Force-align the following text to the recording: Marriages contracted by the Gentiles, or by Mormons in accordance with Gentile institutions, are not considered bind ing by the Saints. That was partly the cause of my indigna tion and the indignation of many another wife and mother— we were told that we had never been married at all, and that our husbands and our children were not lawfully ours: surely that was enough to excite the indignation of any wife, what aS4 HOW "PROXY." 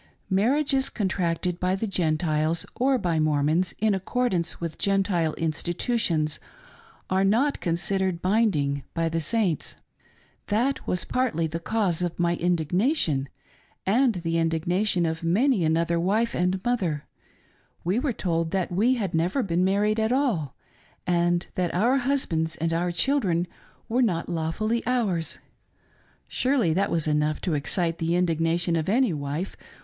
Marriages 0.31 0.89
contracted 0.89 1.59
by 1.59 1.75
the 1.75 1.85
Gentiles, 1.85 2.65
or 2.73 2.97
by 2.97 3.19
Mormons 3.19 3.75
in 3.77 3.93
accordance 3.93 4.59
with 4.59 4.79
Gentile 4.79 5.35
institutions, 5.35 6.39
are 7.11 7.23
not 7.23 7.59
considered 7.59 8.19
bind 8.19 8.55
ing 8.55 8.83
by 8.95 9.09
the 9.09 9.19
Saints. 9.19 9.75
That 10.47 10.87
was 10.87 11.05
partly 11.05 11.45
the 11.45 11.59
cause 11.59 12.01
of 12.01 12.17
my 12.17 12.35
indigna 12.37 12.95
tion 12.95 13.29
and 13.85 14.15
the 14.15 14.39
indignation 14.39 15.05
of 15.05 15.21
many 15.23 15.63
another 15.63 15.99
wife 15.99 16.33
and 16.33 16.59
mother— 16.65 17.05
we 17.85 17.99
were 17.99 18.11
told 18.11 18.49
that 18.49 18.71
we 18.71 18.95
had 18.95 19.13
never 19.13 19.43
been 19.43 19.63
married 19.63 19.99
at 19.99 20.11
all, 20.11 20.55
and 21.05 21.45
that 21.53 21.75
our 21.75 21.97
husbands 21.97 22.55
and 22.55 22.73
our 22.73 22.91
children 22.91 23.45
were 23.87 24.01
not 24.01 24.27
lawfully 24.27 24.81
ours: 24.87 25.37
surely 26.27 26.73
that 26.73 26.89
was 26.89 27.05
enough 27.05 27.39
to 27.41 27.53
excite 27.53 27.99
the 27.99 28.15
indignation 28.15 28.75
of 28.75 28.89
any 28.89 29.13
wife, 29.13 29.51
what 29.51 29.53
aS4 29.53 29.57
HOW 29.57 29.67
"PROXY." 29.69 29.79